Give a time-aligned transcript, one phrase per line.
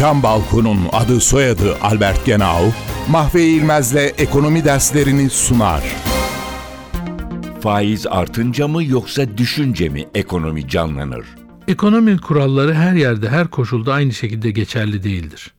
[0.00, 2.72] Cam Balkon'un adı soyadı Albert Genau,
[3.10, 5.82] Mahve İlmez'le ekonomi derslerini sunar.
[7.60, 11.26] Faiz artınca mı yoksa düşünce mi ekonomi canlanır?
[11.68, 15.50] Ekonomi kuralları her yerde her koşulda aynı şekilde geçerli değildir.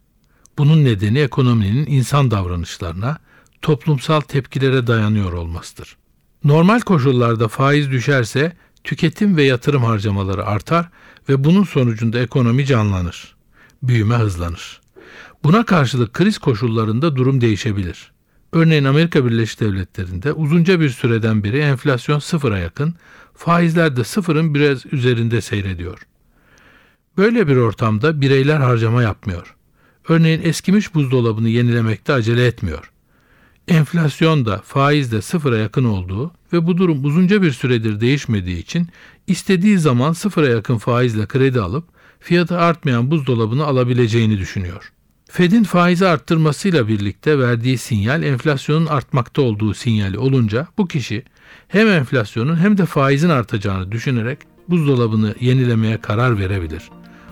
[0.57, 3.17] Bunun nedeni ekonominin insan davranışlarına,
[3.61, 5.97] toplumsal tepkilere dayanıyor olmasıdır.
[6.43, 8.53] Normal koşullarda faiz düşerse
[8.83, 10.89] tüketim ve yatırım harcamaları artar
[11.29, 13.40] ve bunun sonucunda ekonomi canlanır.
[13.83, 14.81] Büyüme hızlanır.
[15.43, 18.11] Buna karşılık kriz koşullarında durum değişebilir.
[18.53, 22.95] Örneğin Amerika Birleşik Devletleri'nde uzunca bir süreden beri enflasyon sıfıra yakın,
[23.33, 26.07] faizler de sıfırın biraz üzerinde seyrediyor.
[27.17, 29.55] Böyle bir ortamda bireyler harcama yapmıyor.
[30.09, 32.91] Örneğin eskimiş buzdolabını yenilemekte acele etmiyor.
[33.67, 38.87] Enflasyon da faiz de sıfıra yakın olduğu ve bu durum uzunca bir süredir değişmediği için
[39.27, 41.83] istediği zaman sıfıra yakın faizle kredi alıp
[42.21, 44.91] fiyatı artmayan buzdolabını alabileceğini düşünüyor.
[45.29, 51.23] Fed'in faizi arttırmasıyla birlikte verdiği sinyal enflasyonun artmakta olduğu sinyali olunca bu kişi
[51.67, 56.89] hem enflasyonun hem de faizin artacağını düşünerek buzdolabını yenilemeye karar verebilir.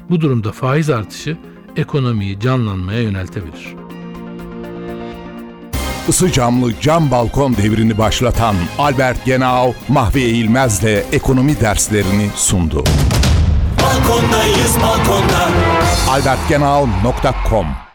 [0.09, 1.37] Bu durumda faiz artışı
[1.75, 3.75] ekonomiyi canlanmaya yöneltebilir.
[6.07, 12.83] Isı camlı cam balkon devrini başlatan Albert Genau, Mahve İlmez'le ekonomi derslerini sundu.
[13.89, 15.49] Balkondayız balkonda.
[16.09, 17.88] albertgenau.com